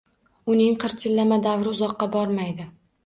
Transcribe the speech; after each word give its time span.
Uning 0.53 0.77
qirchillama 0.83 1.39
davri 1.43 1.71
uzoqqa 1.75 2.09
bormaydi 2.17 2.67